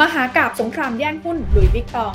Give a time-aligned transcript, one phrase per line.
[0.00, 2.14] มหากาพย์สงครามแย่งหุ้นหลุยส์วิตตอง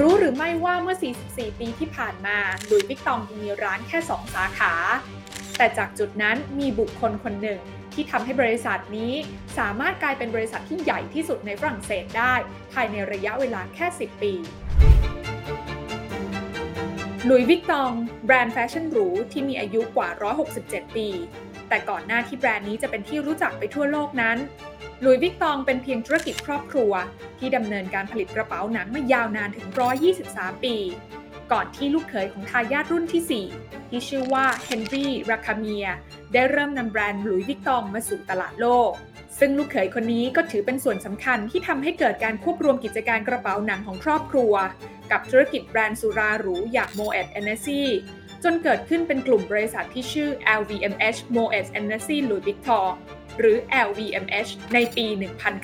[0.00, 0.96] รู้หรือไม่ว่าเมื่อ
[1.28, 4.72] 44 ปีที่ผ่านมาหลุยส์วิตตองมีร้านแค่ 2 สาขา
[5.56, 7.60] แต่จากจุดนั้นมีบุคคลคนหนึ่ง
[7.94, 9.12] ที่ทำให้บริษัทนี้
[9.58, 12.34] สามารถกลายเป็นบริษัทที่ใหญ่ที่สุดในฝรั่งเศสได้
[12.72, 14.32] ภายในระยะเวลาแค่ 10 ปี
[17.26, 17.92] หลุยส์วิตตอง
[18.24, 20.08] แบรนด์แฟชั่นหรูที่มีอายุกว่า
[20.52, 21.08] 167 ปี
[21.68, 24.36] แต่ก่อนหน้าที่แบรนด์นี้จะเป็นที่รู้จักไปทั่วโลกนั้น
[25.00, 26.92] หลุยส์วิตตองเป็นเพียงธุรกิจครอบครัว
[27.38, 29.66] ที่ดำเนินการผลิตกระเป๋าหนังมายาวนานถึง
[30.16, 30.76] 123 ปี
[31.52, 35.86] ก่อนที่ลูกเขยของทายาทรุ่นที่ 4 ที่ชื่อว่าเฮนรี่ราคาเมีย
[36.32, 38.92] ได้เริ่มนำแบรนด์หลุยส์วิตตองมาสู่ตลาดโลก
[39.38, 44.52] ซึ่งลูกเขยคนนี้ก็ถือเป็นส่วนสำคัญที่ทำให้เกิดการควบรวมกิจการกระเป๋าหนังของครอบครัว
[45.10, 47.82] กับธุรกิจแบรนด์สุราหรูอย่าง Moet Hennessy
[48.44, 52.86] จนเกิดขึ้นเป็นกลุ่มบริษัทที่ชื่อ LVMH Moet Hennessy Louis Vuitton
[53.38, 55.06] หรือ LVMH ในปี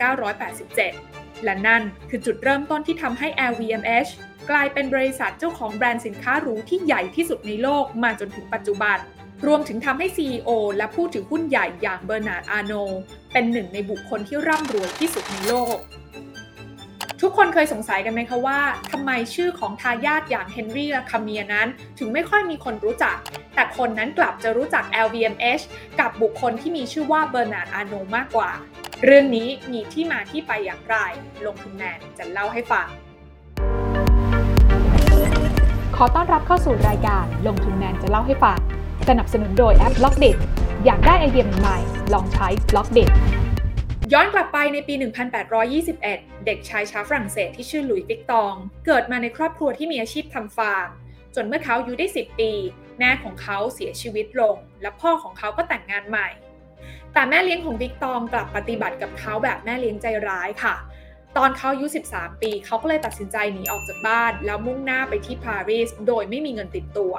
[0.08, 4.10] 1987 และนั่นคือจุดเริ่มต้นที่ทำให้ LVMH
[4.50, 8.98] กลายเป็นบริษัทเจ้าของแบรนด์สินค้าหรูที่ใหญ่ที่สุดในโลกมาจนถึงปัจจุบัน
[9.47, 12.72] รวมถึงทำให้ CEO และผู้ถือหุ้นใหญ่อย่างเบอร์นาร์ดอาโน
[13.39, 15.77] เป็นหนึ่งในบุคคลที่ร่ำรวยที่สุดในโลก
[17.22, 23.16] ทุกคนเคยสงสัยกันไหมคะว่าทำไมชื่อของทายาทอย่างเฮนรี่ราคาเมียนั้น ถึงไม่ค่อยมีคนรู้จัก
[23.55, 25.64] แต่คนนั้นกลับจะรู้จัก LVMH
[26.00, 28.50] กับบุคคลที่มีชื่อว่าเบอร์นาร์ดอาโนมากกว่า
[29.05, 30.97] เรื่องนี้มีที่มาที่ไปอย่างไร
[31.47, 32.86] ลงทุนแมนจะเล่าให้ฟัง
[35.97, 38.59] ขอต้อนรับเข้าสู่รายการลงทุนแมนจะเล่าให้ฟัง
[39.09, 40.31] สนับสนุนโดยแอป Blockdit
[40.84, 43.05] อยากได้ไอเดียใหม่ๆลองใช้ Blockdit
[44.12, 44.95] ย้อนกลับไปในปี
[45.48, 46.00] 1821
[46.47, 48.55] เด็กชายชาวฝรั่งเศสที่ชื่อหลุยส์วิกตอง
[48.87, 50.89] เกิดมาในครอบครัวที่มีอาชีพทำฟาร์ม
[51.34, 52.53] จนเมื่อเขาอายุได้ 10 ปี
[52.98, 56.28] แม่ของเขาเสียชีวิตลง และพ่อของเขาก็แต่งงานใหม่
[57.12, 60.75] แต่แม่เลี้ยงของวิกตองกลับปฏิบัติกับเขาแบบแม่เลี้ยงใจร้ายค่ะ
[61.37, 67.15] ตอนเขาอายุ 13 ปี เขาก็เลยตัดสินใจหนีออกจากบ้าน แล้วมุ่งหน้าไปที่ปารีสโดยไม่มีเงินติดตัว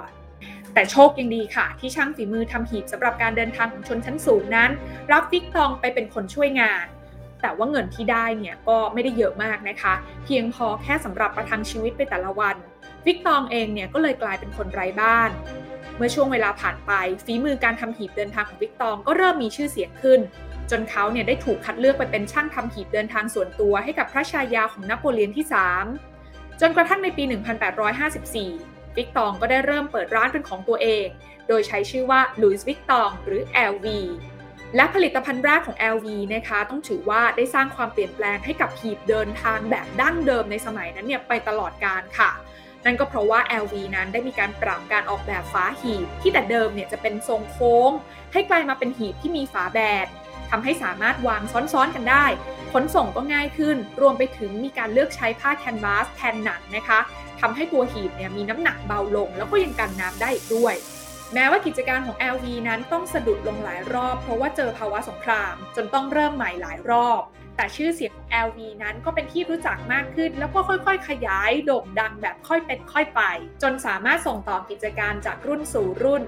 [0.74, 4.69] แต่โชคยังดีค่ะ ที่ช่างฝีมือทำหีบสำหรับการเดินทางของชนชั้นสูงนั้น
[5.12, 6.85] รับวิตตองไปเป็นคนช่วยงาน
[7.41, 9.94] แต่ว่าเงินที่ได้เนี่ยก็ไม่ได้เยอะมากนะคะ
[10.25, 12.56] เพียงพอแค่สำหรับประทังชีวิตไปแต่ละวัน
[13.06, 15.30] วิตตองเองเนี่ยก็เลยกลายเป็นคนไร้บ้าน
[15.97, 16.91] เมื่อช่วงเวลาผ่านไป
[17.25, 20.19] ฝีมือการทำหีบเดินทางของวิตตองก็เริ่มมีชื่อเสียงขึ้น
[20.72, 25.46] จนเขาเนี่ยได้ถูกคัดเลือกไปเป็นช่างทำหีบเดินทางส่วนตัวให้กับพระชายาของนโปเลียนที่
[26.03, 27.24] 3 จนกระทั่งในปี
[28.07, 31.07] 1854 วิตตองก็ได้เริ่มเปิดร้านเป็นของตัวเอง
[31.47, 33.41] โดยใช้ชื่อว่าลุยส์วิกตองหรือ
[33.72, 33.88] LV
[34.75, 42.31] และผลิตภัณฑ์แรกของ LV นะคะ ต้องถือว่าได้สร้างความเปลี่ยนแปลงให้กับหีบเดินทางแบบดั้งเดิมในสมัยนั้นเนี่ยไปตลอดการค่ะ
[42.85, 47.91] นั่นก็เพราะว่า LV นั้นได้มีการปรับการออกแบบฝาหีบ ที่แต่เดิมเนี่ยจะเป็นทรงโค้ง
[48.33, 50.07] ให้กลายมาเป็นหีบที่มีฝาแบน
[50.50, 51.41] ทำให้สามารถวาง
[51.73, 52.25] ซ้อนๆกันได้
[52.71, 57.00] ขนส่งก็ง่ายขึ้น รวมไปถึงมีการเลือกใช้ผ้าแคนวาสแทนหนังนะคะ
[57.41, 60.75] ทำให้ตัวหีบเนี่ยมีน้ำหนักเบาลง แล้วก็ยังกันน้ำได้อีกด้วย
[61.33, 67.22] แม้ว่ากิจการของ LV นั้นต้องสะดุดลงหลายรอบ เพราะว่าเจอภาวะสงคราม จนต้องเริ่มใหม่หลายรอบ
[67.55, 73.22] แต่ชื่อเสียงของ LV นั้นก็เป็นที่รู้จักมากขึ้น แล้วก็ค่อยๆ ขยายโด่งดังแบบค่อยเป็นค่อยไป
[73.61, 76.23] จนสามารถส่งต่อกิจการจากรุ่นสู่รุ่น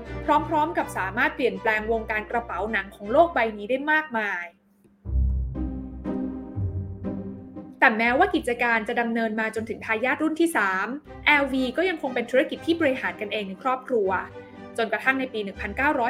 [0.50, 4.46] พร้อมๆ กับสามารถเปลี่ยนแปลงวงการกระเป๋าหนังของโลกใบนี้ได้มากมาย
[7.82, 10.50] แต่แม้ว่ากิจการจะดำเนินมาจนถึงทายาทรุ่นที่
[10.90, 14.10] 3 LV ก็ยังคงเป็นธุรกิจที่บริหารกันเองในครอบครัว
[14.78, 15.40] จนกระทั่งในปี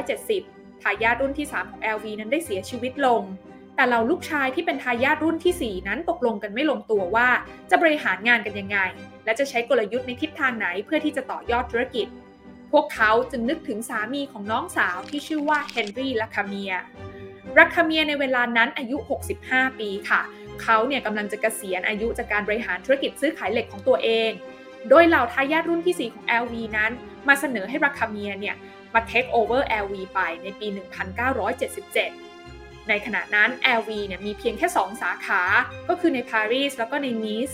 [0.06, 3.22] 1970 ทายาทรุ่นที่ 3 ของ LV นั้นได้เสียชีวิตลง
[3.76, 7.30] แต่เราลูกชายที่เป็นทายาทรุ่นที่ 4 นั้นตกลงกันไม่ลงตัวว่า
[7.70, 8.80] จะบริหารงานกันยังไง
[9.26, 12.08] และจะใช้กลยุทธ์ในทิศทางไหนเพื่อที่จะต่อยอดธุรกิจ
[12.72, 16.74] พวกเขาจึงนึกถึงสามีของน้องสาวที่ชื่อว่าเฮนรี่ลาคาเมีย
[17.60, 18.98] รัคาเมียในเวลานั้นอายุ
[19.38, 24.32] 65 ปีค่ะเขาเนี่ยกำลังจะเกษียณอายุจากการบริหารธุรกิจซื้อขายเหล็กของตัวเอง
[24.90, 26.92] โดยเหล่าทายาทรุ่นที่ 4 ของ LV นั้น
[27.28, 28.56] มาเสนอให้ราคาเมียเนี่ย
[28.94, 33.50] มาเทคโอเวอร์ LV ไปในปี 1977 ในขณะนั้น
[33.80, 35.42] LV เนี่ยมีเพียงแค่ 2 สาขา
[35.90, 37.52] ก็คือในปารีสแล้วก็ในนีส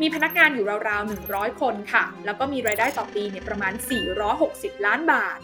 [0.00, 3.72] มีพนักงานอยู่ราวๆ 100 คนค่ะ แล้วก็มีรายได้ต่อปีเนี่ยประมาณ
[4.28, 5.38] 460 ล้านบาท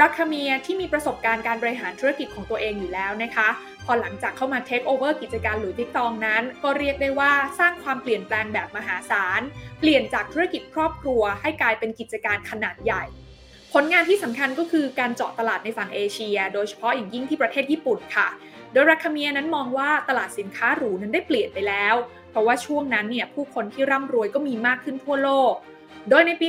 [0.00, 3.48] ราคาเมียที่มีประสบการณ์การบริหารธุรกิจของตัวเองอยู่แล้วนะคะ
[3.84, 9.40] พอหลังจากเข้ามาเทคโอเวอร์กิจการหลุยส์วิตตองนั้น ก็เรียกได้ว่าสร้างความเปลี่ยนแปลงแบบมหาศาล
[9.80, 13.04] เปลี่ยนจากธุรกิจครอบครัว ให้กลายเป็นกิจการขนาดใหญ่
[13.72, 18.28] ผลงานที่สำคัญก็คือการเจาะตลาดในฝั่งเอเชีย โดยเฉพาะอย่างยิ่งที่ประเทศญี่ปุ่นค่ะ
[18.72, 21.94] โดยราคาเมียนั้นมองว่าตลาดสินค้าหรูนั้นได้เปลี่ยนไปแล้ว
[22.30, 25.54] เพราะว่าช่วงนั้นเนี่ยผู้คนที่ร่ำรวยก็มีมากขึ้นทั่วโลก
[26.10, 26.46] โดยในปี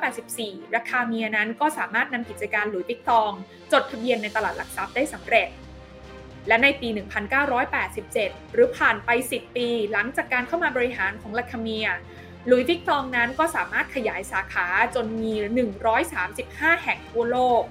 [0.00, 3.30] 1984 ราคาเมียนั้นก็สามารถนำกิจการหลุยส์วิตตอง
[3.72, 5.48] จดทะเบียนในตลาดหลักทรัพย์ได้สำเร็จ
[6.48, 6.88] และในปี
[7.50, 11.88] 1987 หรือผ่านไป 10 ปี หลังจากการเข้ามาบริหารของราคาเมียห
[12.50, 15.34] ลุยส์วิตตองนั้นก็สามารถขยายสาขาจนมี
[16.08, 17.62] 135 แห่งทั่วโลก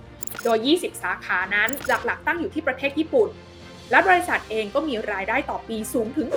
[0.43, 3.29] โดย 20 สาขานั้นหลักๆ ตั้งอยู่ที่ประเทศญี่ปุ่น
[3.91, 6.27] และบริษัทเองก็มีรายได้ต่อปีสูงถึง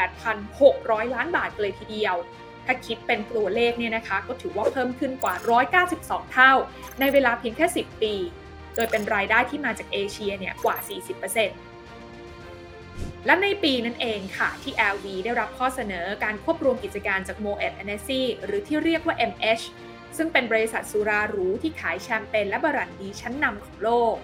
[0.00, 2.16] 88,600 ล้านบาทเลยทีเดียว
[2.66, 5.34] ถ้าคิดเป็นตัวเลขเนี่ยนะคะ ก็ถือว่าเพิ่มขึ้นกว่า
[5.84, 6.52] 192 เท่า
[7.00, 8.14] ในเวลาเพียงแค่ 10 ปี
[8.74, 10.86] โดยเป็นรายได้ที่มาจากเอเชียเนี่ยกว่า 40%
[13.26, 19.64] และในปีนั้นเองค่ะที่ LV ได้รับข้อเสนอการควบรวมกิจการจาก Moet Hennessy หรือที่เรียกว่า MH
[20.16, 24.16] ซึ่งเป็นบริษัทสุราหรูที่ขายแชมเปญและบรันดีชั้นนำของโลก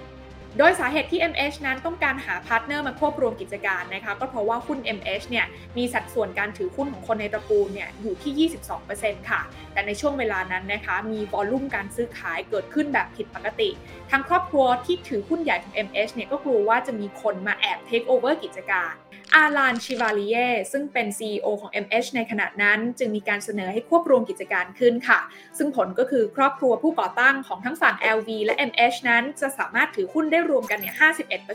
[0.61, 5.47] โดยสาเหตุที่ MH นั้นต้องการหา partner มาควบรวมกิจการนะคะก็เพราะว่าหุ้น MH เนี่ย
[5.77, 8.49] มีสัดส่วนการถือหุ้นของคนในตระกูลเนี่ยอยู่ที่
[8.89, 9.41] 22%ค่ะ
[9.73, 13.71] แต่ในช่วงเวลานั้นนะคะมีวอลลุ่มการซื้อขายเกิดขึ้นแบบผิดปกติ
[14.11, 18.93] ทางครอบครัวที่ถือหุ้นใหญ่ของ MH เนี่ยก็กลัวว่าจะมีคนมาแอบเทคโอเวอร์กิจการ
[19.35, 20.37] อาลานชิวาลีเย
[20.73, 25.21] ซึ่งเป็น CEO ของ MH ในขณะนั้นจึงมีการเสนอให้ควบรวมกิจการขึ้นค่ะ
[25.59, 30.95] ซึ่งผลก็คือครอบครัวผู้ก่อตั้งของทั้งฝั่ง LV และ MH นั้นจะสามารถถือหุ้นได้รวมกันเนี่ย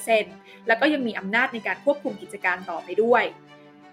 [0.04, 3.24] 51%แล้วก็ยังมีอำนาจในการควบคุมกิจการต่อไปด้วย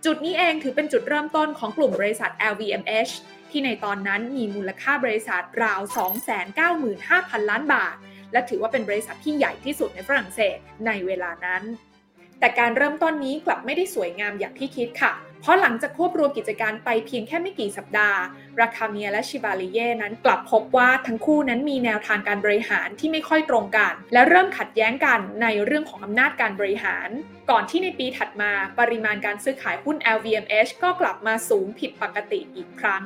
[0.04, 3.12] จุดนี้เองถือเป็นจุดเริ่มต้นของกลุ่มบริษัท LVMH
[3.50, 5.80] ที่ในตอนนั้นมีมูลค่าบริษัทราว
[6.60, 7.96] 295,000 ล้านบาท
[8.32, 11.62] และถือว่าเป็นบริษัทที่ใหญ่ที่สุดในฝรั่งเศสในเวลานั้น
[12.40, 18.20] แต่การเริ่มต้นนี้กลับไม่ได้สวยงามอย่างที่คิดค่ะ เพราะหลังจากควบรวมกิจการไปเพียงแค่ไม่กี่สัปดาห์
[18.60, 27.08] ราคาเมียและชิบาลิเย่นั้นกลับพบว่าทั้งคู่นั้นมีแนวทางการบริหารที่ไม่ค่อยตรงกัน และเริ่มขัดแย้งกันในเรื่องของอำนาจการบริหาร
[27.50, 33.02] ก่อนที่ในปีถัดมาปริมาณการซื้อขายหุ้น LVMH ก็กลับมาสูงผิดปกติอีกครั้ง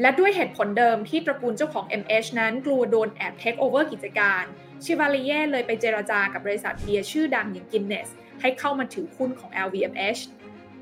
[0.00, 4.44] และด้วยเหตุผลเดิมที่ตระกูลเจ้าของ MH นั้นกลัวโดนแอบเทคโอเวอร์กิจการ
[4.84, 8.08] ชิวาลิเย่เลยไปเจราจากับบริษัทเบียร์ชื่อดังอย่างกินเนส
[8.40, 10.22] ให้เข้ามาถือหุ้นของ LVMH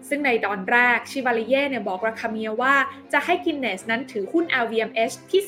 [0.09, 2.75] ซึ่งในตอนแรกชิวาลิเย่เนี่ยบอกราคาเมียว่า
[3.13, 5.43] จะให้กินเนสนั้นถือหุ้น LVMH ที่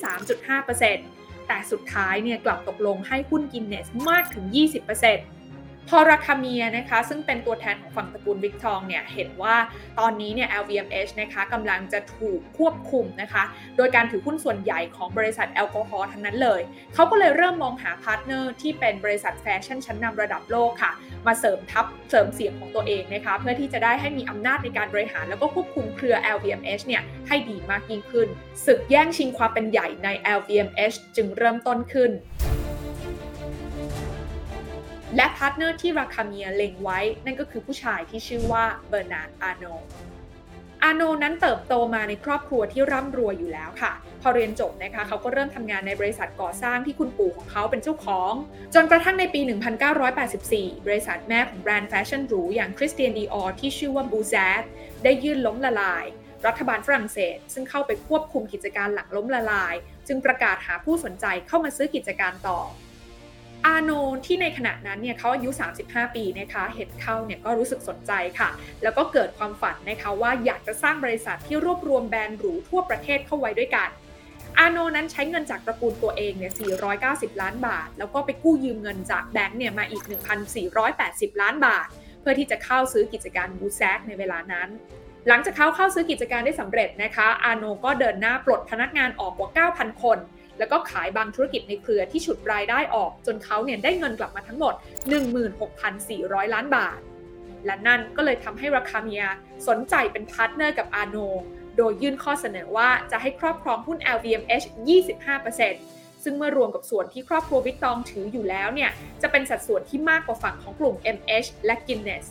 [0.71, 4.45] 3.5%แต่สุดท้ายเนี่ยกลับตกลงให้หุ้นกินเนสมากถึง
[4.99, 5.44] 20%
[5.89, 9.57] พอราคาเมียนะคะซึ่งเป็นตัวแทนของฝั่งตระกูลวิตตองเนี่ยเห็นว่า
[10.01, 13.43] ตอนนี้เนี่ย LVMH นะคะกำลังจะถูกควบคุมนะคะ
[13.77, 16.61] โดยการถือหุ้นส่วนใหญ่ของบริษัทแอลกอฮอล์ทั้งนั้นเลย
[16.95, 20.93] เขาก็เลยเริ่มมองหา partner ที่เป็นบริษัทแฟชั่นชั้นนำระดับโลกค่ะ
[21.27, 28.29] มาเสริมทัพเสริมเสียงของตัวเองนะคะ เพื่อที่จะได้ให้มีอำนาจในการบริหาร แล้วก็ควบคุมเครือ LVMH เนี่ยให้ดีมากยิ่งขึ้น
[28.67, 30.09] ศึกแย่งชิงความเป็นใหญ่ใน
[30.39, 32.11] LVMH จึงเริ่มต้นขึ้น
[35.17, 39.65] และ partner ที่ราคาเมียเล็งไว้ นั่นก็คือผู้ชายที่ชื่อว่าเบอร์นาร์ดอาโน
[40.83, 48.33] อาโนนั้นเติบโตมาในครอบครัวที่ร่ำรวยอยู่แล้วค่ะ พอเรียนจบนะคะเขาก็เริ่มทำงานในบริษัทก่อสร้างที่คุณปู่ของเขาเป็นเจ้าของ
[48.75, 49.41] จนกระทั่งในปี
[50.13, 54.63] 1984 บริษัทแม่ของแบรนด์แฟชั่นหรูอย่าง Christian Dior ที่ชื่อว่า Boussac
[55.05, 56.05] ได้ยื่นล้มละลาย
[56.47, 59.75] รัฐบาลฝรั่งเศส ซึ่งเข้าไปควบคุมกิจการหลังล้มละลาย
[60.09, 62.61] จึงประกาศหาผู้สนใจเข้ามาซื้อกิจการต่อ
[63.67, 63.91] อาโน
[64.27, 65.51] ที่ในขณะนั้นเนี่ยเขาอายุ
[65.83, 68.49] 35 ปีนะคะเห็นเข้าเนี่ยก็รู้สึกสนใจค่ะ
[68.83, 73.89] แล้วก็เกิดความฝันนะคะว่าอยากจะสร้างบริษัทที่รวบรวมแบรนด์หรูทั่วประเทศเข้าไว้ด้วยกัน
[74.59, 76.53] อาโนนั้นใช้เงินจากตระกูลตัวเองเนี่ย
[76.97, 80.03] 490 ล้านบาท แล้วก็ไปกู้ยืมเงินจากแบงก์เนี่ยมาอีก
[80.77, 81.87] 1,480 ล้านบาท
[82.21, 84.69] เพื่อที่จะเข้าซื้อกิจการ Boussac ในเวลานั้น
[85.29, 90.19] หลังจากเขาเข้าซื้อกิจการได้สำเร็จนะคะ อาโนก็เดินหน้าปลดพนักงานออกกว่า 9,000 คน
[90.59, 94.75] แล้วก็ขายบางธุรกิจในเครือที่ฉุดรายได้ออก จนเขาเนี่ยได้เงินกลับมาทั้งหมด
[95.65, 96.99] 16,400 ล้านบาท
[97.67, 99.25] และนั่นก็เลยทำให้ราคาเมีย
[99.69, 101.17] สนใจเป็น partner กับอาโน
[101.77, 104.67] โดยยื่นข้อเสนอว่าจะให้ครอบครองหุ้น LVMH
[105.45, 108.91] 25%ซึ่งเมื่อรวมกับส่วนที่ครอบครัววิตตองถืออยู่แล้วเนี่ย
[109.23, 112.25] จะเป็นสัดส่วนที่มากกว่าฝั่งของกลุ่ม MH และ Guinness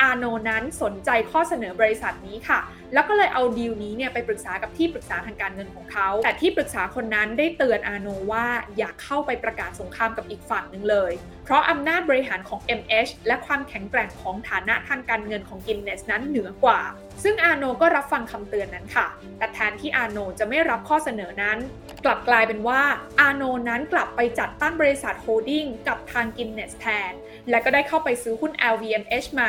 [0.00, 2.60] อาโนนั้นสนใจข้อเสนอบริษัทนี้ค่ะ
[2.94, 8.46] แล้วก็เลยเอาดีลนี้เนี่ยไปปรึกษากับที่ปรึกษาทางการเงินของเขา แต่ที่ปรึกษาคนนั้นได้เตือนอาโนว่า
[8.78, 11.12] อยากเข้าไปประกาศสงครามกับอีกฝั่งหนึ่งเลย
[11.46, 16.80] เพราะอำนาจบริหารของ MH และความแข็งแกร่งของฐานะทางการเงินของกินเนสนั้นเหนือกว่า
[17.22, 19.06] ซึ่งอาโนก็รับฟังคำเตือนนั้นค่ะ
[19.38, 21.58] แต่แทนที่อาโนจะไม่รับข้อเสนอนั้น
[22.04, 22.82] กลับกลายเป็นว่า
[23.20, 27.12] อาโนนั้นกลับไปจัดตั้งบริษัท holding กับทาง Guinness แทน
[27.50, 29.48] และก็ได้เข้าไปซื้อหุ้น LVMH มา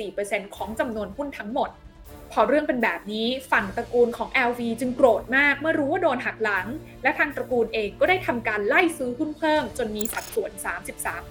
[0.00, 1.70] 24%ของจำนวนหุ้นทั้งหมด
[2.32, 6.66] พอเรื่องเป็นแบบนี้ฝั่งตระกูลของ LV จึงโกรธมากเมื่อรู้ว่าโดนหักหลัง
[7.02, 10.50] และทางตระกูลเองก็ได้ทำการไล่ซื้อหุ้นเพิ่มจนมีสัดส่วน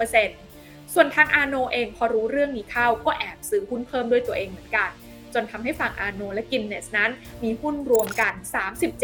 [0.07, 4.89] 33%ส่วนทางอาโนเองพอรู้เรื่องนี้เข้าก็แอบซื้อหุ้นเพิ่มด้วยตัวเองเหมือนกัน
[5.33, 7.11] จนทำให้ฝั่งอาโนและ Guinness นั้น
[7.43, 8.33] มีหุ้นรวมกัน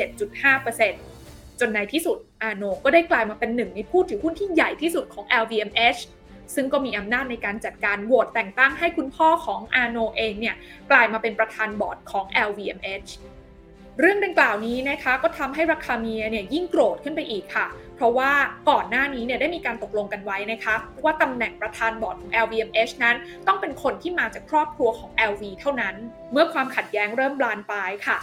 [0.06, 6.00] 37.5%จนในที่สุดอาโนก็ได้กลายมาเป็นหนึ่งในผู้ถือหุ้นที่ใหญ่ที่สุดของ LVMH
[6.56, 10.56] ซึ่งก็มีอำนาจในการจัดการโหวตแต่งตั้งให้คุณพ่อของอาโนเองเนี่ย
[10.92, 13.12] กลายมาเป็นประธานบอร์ดของ LVMH
[14.00, 18.32] เรื่องดังกล่าวนี้นะคะก็ทำให้ราคาเมียเนี่ยยิ่งโกรธขึ้นไปอีกค่ะ เพราะว่า
[18.70, 23.16] ก่อนหน้านี้เนี่ยได้มีการตกลงกันไว้นะคะว่าตำแหน่งประธานบอร์ดของ LVMH นั้น
[23.48, 25.96] ต้องเป็นคนที่มาจากครอบครัวของ LV เท่านั้น
[26.32, 28.18] เมื่อความขัดแย้งเริ่มบานปลายค่ะ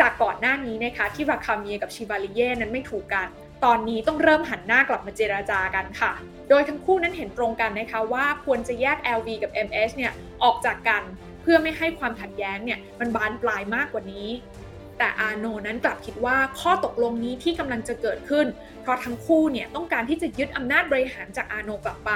[0.00, 3.28] จากก่อนหน้านี้นะคะที่ราคาเมียกับชิบาลิเย่นั้นไม่ถูกกัน
[3.64, 6.12] ตอนนี้ต้องเริ่มหันหน้ากลับมาเจราจากันค่ะ
[6.48, 10.12] โดยทั้งคู่นั้นเห็นตรงกันนะคะว่าควรจะแยก LV กับ MS เนี่ย
[10.42, 11.02] ออกจากกัน
[11.42, 14.28] เพื่อไม่ให้ความขัดแย้งเนี่ยมันบานปลายมากกว่านี้
[14.98, 18.46] แต่อาโนนั้นกลับคิดว่าข้อตกลงนี้ที่กำลังจะเกิดขึ้น
[18.82, 22.12] เพราะทั้งคู่เนี่ยต้องการที่จะยึดอำนาจบริหารจากอาโนกลับไป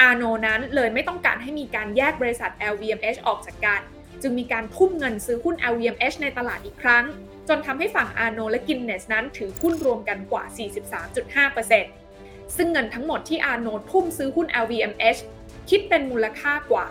[0.00, 3.80] อาโนนั้นเลยไม่ต้องการให้มีการแยกบริษัท LVMH ออกจากกัน
[4.22, 7.04] จึงมีการทุ่มเงินซื้อหุ้น LVMH ในตลาดอีกครั้ง
[7.48, 10.44] จนทำให้ฝั่งอาโนและกินเนสนั้นถือหุ้นรวมกันกว่า
[11.70, 15.20] 43.5%ซึ่งเงินทั้งหมดที่อาโนทุ่มซื้อหุ้น LVMH
[15.70, 16.86] คิดเป็นมูลค่ากว่า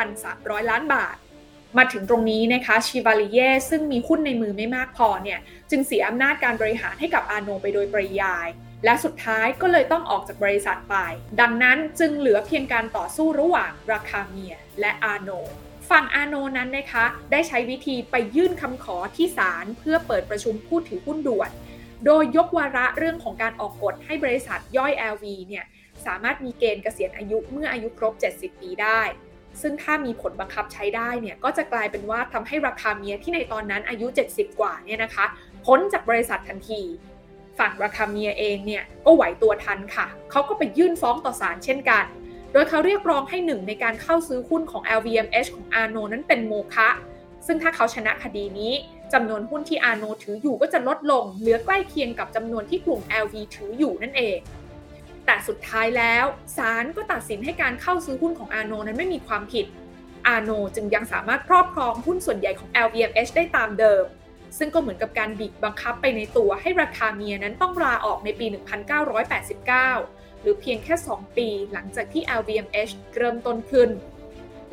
[0.00, 1.16] 85,300 ล้านบาท
[1.78, 5.38] มาถึงตรงนี้นะคะชิวาลิเย่ซึ่งมีหุ้นในมือไม่มากพอเนี่ย
[5.70, 8.48] จึงเสียอำนาจการบริหารให้กับอาโนไปโดยปริยาย
[8.84, 10.96] และสุดท้ายก็เลยต้องออกจากบริษัทไป
[11.40, 15.30] ดังนั้นจึงเหลือเพียงการต่อสู้ระหว่างราคาเมียและอาโน
[15.90, 21.50] ฝั่งอาโนนั้นนะคะ ได้ใช้วิธีไปยื่นคำขอที่ศาลเพื่อเปิดประชุมผู้ถือหุ้นด่วน
[22.06, 25.64] โดยยกวาระเรื่องของการออกกฎให้บริษัทย่อย LV เนี่ย
[26.06, 29.00] สามารถมีเกณฑ์เกษียณอายุเมื่ออายุครบ 70 ปีได้
[29.62, 35.24] ซึ่งถ้ามีผลบังคับใช้ได้เนี่ยก็จะกลายเป็นว่าทำให้ราคาเมียที่ในตอนนั้นอายุ 70 กว่าเนี่ยนะคะ
[35.66, 36.82] พ้นจากบริษัททันที
[37.58, 42.04] ฝั่งราคาเมียเองเนี่ยก็ไหวตัวทันค่ะ เขาก็ไปยื่นฟ้องต่อศาลเช่นกัน
[42.52, 46.88] โดยเขาเรียกร้องให้หนึ่งในการเข้าซื้อหุ้นของ LVMH ของอาโนนั้นเป็นโมฆะ
[47.46, 48.72] ซึ่งถ้าเขาชนะคดีนี้
[49.12, 54.38] จำนวนหุ้นที่อาโนถืออยู่ก็จะลดลง เหลือใกล้เคียงกับจำนวนที่กลุ่ม LV ถืออยู่นั่นเอง
[55.26, 56.24] แต่สุดท้ายแล้ว
[56.56, 59.66] ศาลก็ตัดสินให้การเข้าซื้อหุ้นของอาโนนั้นไม่มีความผิด
[60.28, 64.04] อาโนจึงยังสามารถครอบครองหุ้นส่วนใหญ่ของ LVMH ได้ตามเดิม
[64.58, 68.46] ซึ่งก็เหมือนกับการบีบบังคับไปในตัวให้ราคาเมียนั้นต้องลาออกในปี
[69.10, 73.90] 1989 หรือเพียงแค่ 2 ปีหลังจากที่ LVMH เริ่มต้นขึ้น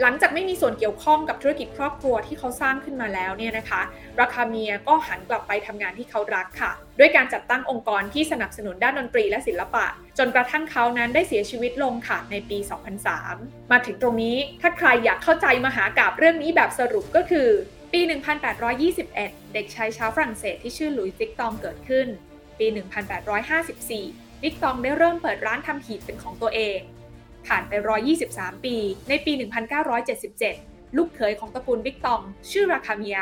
[0.02, 3.82] หลังจากไม่มีส่วนเกี่ยวข้องกับธุรกิจครอบครัวที่เขาสร้างขึ้นมาแล้วเนี่ยนะคะ
[4.22, 9.86] ราคาเมียก็หันกลับไปทำงานที่เขารักค่ะ ด้วยการจัดตั้งองค์กรที่สนับสนุนด้านดนตรีและศิลปะ
[10.18, 12.58] จนกระทั่งเขานั้นได้เสียชีวิตลงค่ะในปี
[13.16, 17.48] 2003 มาถึงตรงนี้ถ้าใครอยากเข้าใจมหากาพย์เรื่องนี้แบบสรุปก็คือ
[17.94, 18.02] ปี
[18.78, 19.14] 1821
[19.54, 22.08] เด็กชายชาวฝรั่งเศสที่ชื่อหลุยส์วิตตองเกิดขึ้น
[22.60, 26.80] ปี 1854 วิตตองได้เริ่มเปิดร้านทำหีบเป็นของตัวเอง
[27.48, 27.74] ผ่านไป
[28.20, 28.76] 123 ปี
[29.10, 29.32] ในปี
[30.16, 33.20] 1977 ลูกเขยของตระกูลวิตตอง ชื่อราคาเมีย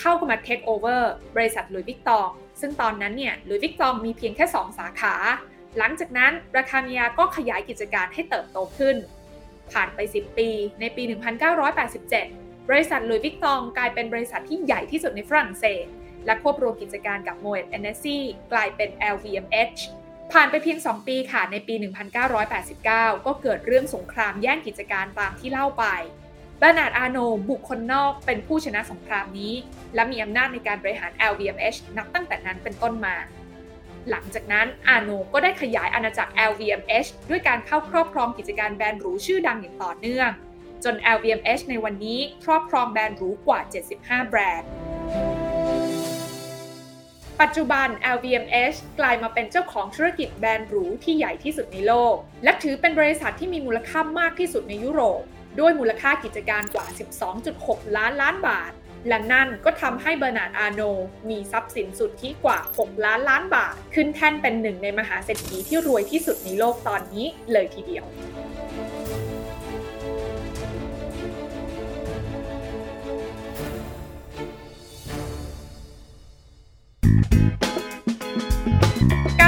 [0.00, 2.28] เข้ามาเทคโอเวอร์บริษัทหลุยส์วิตตอง
[2.60, 5.14] ซึ่งตอนนั้นเนี่ยหลุยส์วิตตองมีเพียงแค่ 2 สาขา
[5.78, 8.96] หลังจากนั้นราคาเมียก็ขยายกิจการให้เติบโตขึ้น
[9.72, 10.48] ผ่านไป 10 ปี
[10.80, 11.02] ในปี
[12.06, 15.86] 1987 บริษัทลุยวิกตองกลายเป็นบริษัทที่ใหญ่ที่สุดในฝรั่งเศส
[16.26, 18.18] และควบรวมกิจการกับโมเอตเอเนซี
[18.52, 19.80] กลายเป็น LVMH
[20.32, 21.74] ผ่านไปเพียง 2 ปีค่ะ ในปี
[22.30, 22.84] 1989
[23.26, 25.84] ก็เกิดเรื่องสงครามแย่งกิจการตามที่เล่าไป
[26.60, 27.18] บานาดอาโน
[27.50, 29.54] บุคคลนอกเป็นผู้ชนะสงครามนี้
[29.94, 33.16] และมีอำนาจในการบริหาร LVMH นับตั้งแต่นั้นเป็นต้นมา
[34.10, 40.30] หลังจากนั้นอาโนก็ได้ขยายอาณาจักร LVMH ด้วยการเข้าครอบครองกิจการแบรนด์หรูชื่อดังอย่างต่อเนื่อง
[40.84, 43.60] จน LVMH ในวันนี้ครอบครองแบรนด์หรูกว่า
[43.94, 44.68] 75 แบรนด์
[47.40, 52.14] ปัจจุบัน LVMH กลายมาเป็นเจ้าของธุรกิจแบรนด์หรูที่ใหญ่ที่สุดในโลก
[52.44, 55.22] และถือเป็นบริษัทที่มีมูลค่ามากที่สุดในยุโรป
[55.60, 56.86] ด้วยมูลค่ากิจการกว่า
[57.40, 58.70] 12.6 ล้านล้านบาท
[59.08, 60.80] และนั่นก็ทำให้เบอร์นาร์ดอาโน
[61.28, 68.04] มีทรัพย์สินสุทธิกว่า 6 ล้านล้านบาท ขึ้นแท่นเป็นหนึ่งในมหาเศรษฐีที่รวยที่สุดในโลกตอนนี้เลยทีเดียว